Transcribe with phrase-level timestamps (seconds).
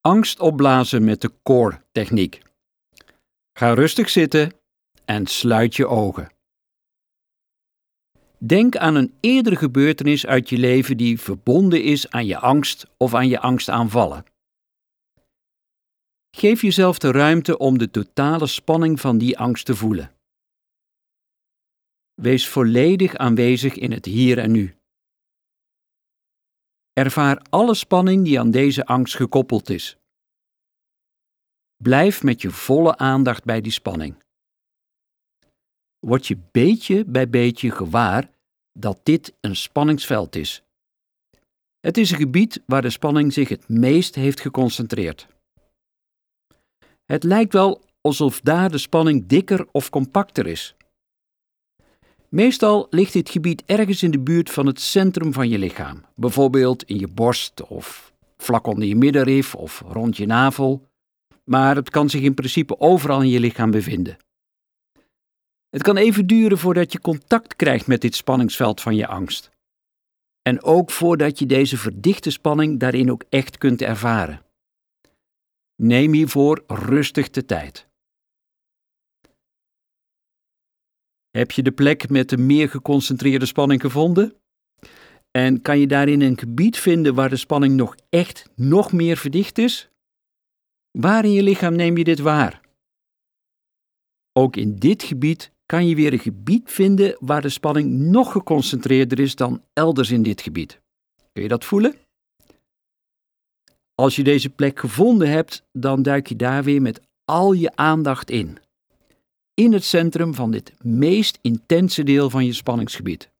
[0.00, 2.42] Angst opblazen met de core-techniek.
[3.58, 4.52] Ga rustig zitten
[5.04, 6.32] en sluit je ogen.
[8.38, 13.14] Denk aan een eerdere gebeurtenis uit je leven die verbonden is aan je angst of
[13.14, 14.24] aan je angstaanvallen.
[16.36, 20.14] Geef jezelf de ruimte om de totale spanning van die angst te voelen.
[22.14, 24.74] Wees volledig aanwezig in het hier en nu.
[26.92, 29.96] Ervaar alle spanning die aan deze angst gekoppeld is.
[31.82, 34.22] Blijf met je volle aandacht bij die spanning.
[35.98, 38.30] Word je beetje bij beetje gewaar
[38.72, 40.62] dat dit een spanningsveld is.
[41.80, 45.26] Het is een gebied waar de spanning zich het meest heeft geconcentreerd.
[47.04, 50.74] Het lijkt wel alsof daar de spanning dikker of compacter is.
[52.30, 56.82] Meestal ligt dit gebied ergens in de buurt van het centrum van je lichaam, bijvoorbeeld
[56.82, 60.86] in je borst of vlak onder je middenrif of rond je navel,
[61.44, 64.16] maar het kan zich in principe overal in je lichaam bevinden.
[65.70, 69.50] Het kan even duren voordat je contact krijgt met dit spanningsveld van je angst.
[70.42, 74.42] En ook voordat je deze verdichte spanning daarin ook echt kunt ervaren.
[75.76, 77.89] Neem hiervoor rustig de tijd.
[81.30, 84.34] Heb je de plek met de meer geconcentreerde spanning gevonden?
[85.30, 89.58] En kan je daarin een gebied vinden waar de spanning nog echt nog meer verdicht
[89.58, 89.90] is?
[90.90, 92.60] Waar in je lichaam neem je dit waar?
[94.32, 99.20] Ook in dit gebied kan je weer een gebied vinden waar de spanning nog geconcentreerder
[99.20, 100.80] is dan elders in dit gebied.
[101.32, 101.94] Kun je dat voelen?
[103.94, 108.30] Als je deze plek gevonden hebt, dan duik je daar weer met al je aandacht
[108.30, 108.58] in
[109.60, 113.30] in het centrum van dit meest intense deel van je spanningsgebied.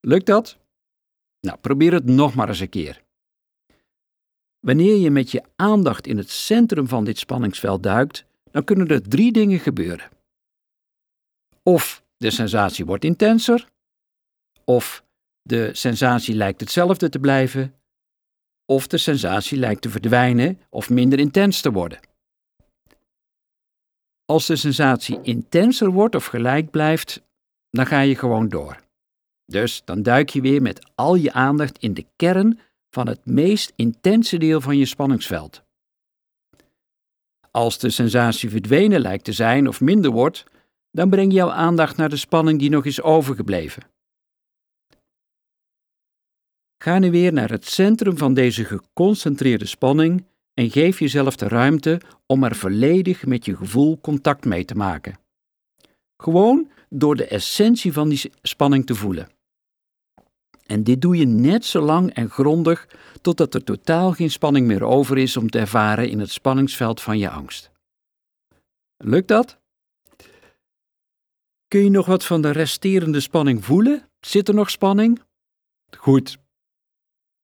[0.00, 0.56] Lukt dat?
[1.40, 3.02] Nou, probeer het nog maar eens een keer.
[4.60, 9.08] Wanneer je met je aandacht in het centrum van dit spanningsveld duikt, dan kunnen er
[9.08, 10.08] drie dingen gebeuren.
[11.62, 13.68] Of de sensatie wordt intenser,
[14.64, 15.04] of
[15.42, 17.74] de sensatie lijkt hetzelfde te blijven,
[18.64, 22.07] of de sensatie lijkt te verdwijnen of minder intens te worden.
[24.30, 27.22] Als de sensatie intenser wordt of gelijk blijft,
[27.70, 28.76] dan ga je gewoon door.
[29.46, 33.72] Dus dan duik je weer met al je aandacht in de kern van het meest
[33.76, 35.62] intense deel van je spanningsveld.
[37.50, 40.44] Als de sensatie verdwenen lijkt te zijn of minder wordt,
[40.90, 43.82] dan breng je jouw aandacht naar de spanning die nog is overgebleven.
[46.82, 50.24] Ga nu weer naar het centrum van deze geconcentreerde spanning
[50.58, 55.18] en geef jezelf de ruimte om er volledig met je gevoel contact mee te maken.
[56.16, 59.28] Gewoon door de essentie van die spanning te voelen.
[60.66, 62.88] En dit doe je net zo lang en grondig
[63.20, 67.18] totdat er totaal geen spanning meer over is om te ervaren in het spanningsveld van
[67.18, 67.70] je angst.
[68.96, 69.58] Lukt dat?
[71.68, 74.08] Kun je nog wat van de resterende spanning voelen?
[74.20, 75.22] Zit er nog spanning?
[75.96, 76.38] Goed,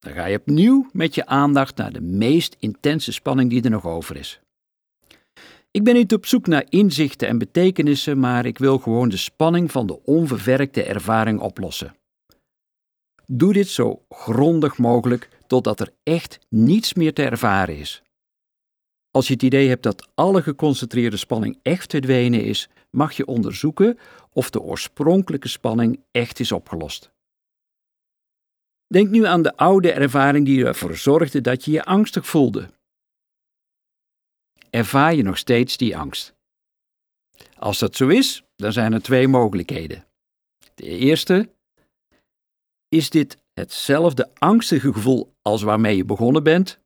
[0.00, 3.86] dan ga je opnieuw met je aandacht naar de meest intense spanning die er nog
[3.86, 4.40] over is.
[5.70, 9.70] Ik ben niet op zoek naar inzichten en betekenissen, maar ik wil gewoon de spanning
[9.70, 11.94] van de onverwerkte ervaring oplossen.
[13.26, 18.02] Doe dit zo grondig mogelijk totdat er echt niets meer te ervaren is.
[19.10, 23.98] Als je het idee hebt dat alle geconcentreerde spanning echt verdwenen is, mag je onderzoeken
[24.32, 27.10] of de oorspronkelijke spanning echt is opgelost.
[28.92, 32.70] Denk nu aan de oude ervaring die ervoor zorgde dat je je angstig voelde.
[34.70, 36.34] Ervaar je nog steeds die angst?
[37.58, 40.06] Als dat zo is, dan zijn er twee mogelijkheden.
[40.74, 41.50] De eerste,
[42.88, 46.78] is dit hetzelfde angstige gevoel als waarmee je begonnen bent?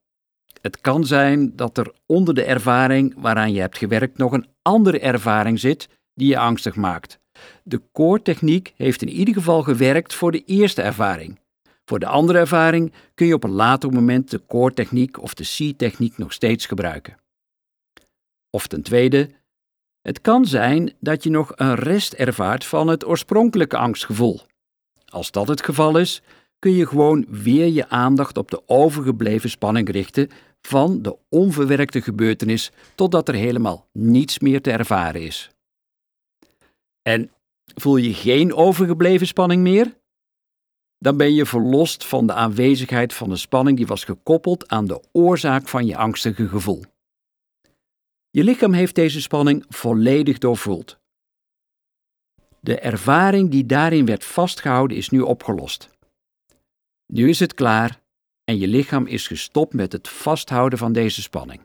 [0.61, 4.99] Het kan zijn dat er onder de ervaring waaraan je hebt gewerkt nog een andere
[4.99, 7.19] ervaring zit die je angstig maakt.
[7.63, 11.43] De core-techniek heeft in ieder geval gewerkt voor de eerste ervaring.
[11.85, 16.17] Voor de andere ervaring kun je op een later moment de core-techniek of de C-techniek
[16.17, 17.17] nog steeds gebruiken.
[18.49, 19.29] Of ten tweede,
[20.01, 24.41] het kan zijn dat je nog een rest ervaart van het oorspronkelijke angstgevoel.
[25.05, 26.21] Als dat het geval is,
[26.59, 30.29] kun je gewoon weer je aandacht op de overgebleven spanning richten
[30.61, 35.49] van de onverwerkte gebeurtenis totdat er helemaal niets meer te ervaren is.
[37.01, 37.31] En
[37.75, 39.95] voel je geen overgebleven spanning meer?
[40.97, 45.03] Dan ben je verlost van de aanwezigheid van de spanning die was gekoppeld aan de
[45.11, 46.83] oorzaak van je angstige gevoel.
[48.29, 50.99] Je lichaam heeft deze spanning volledig doorvoeld.
[52.59, 55.89] De ervaring die daarin werd vastgehouden is nu opgelost.
[57.05, 58.01] Nu is het klaar
[58.43, 61.61] en je lichaam is gestopt met het vasthouden van deze spanning.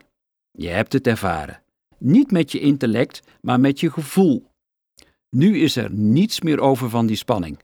[0.51, 1.63] Je hebt het ervaren.
[1.99, 4.51] Niet met je intellect, maar met je gevoel.
[5.31, 7.59] Nu is er niets meer over van die spanning.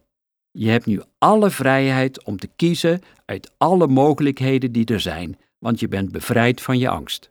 [0.58, 5.80] Je hebt nu alle vrijheid om te kiezen uit alle mogelijkheden die er zijn, want
[5.80, 7.30] je bent bevrijd van je angst.